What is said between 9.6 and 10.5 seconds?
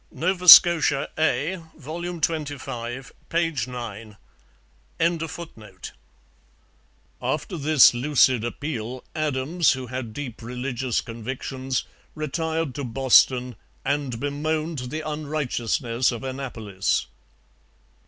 who had deep